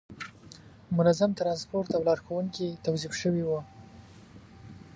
[0.97, 3.59] منظم ترانسپورت او لارښوونکي توظیف شوي وو.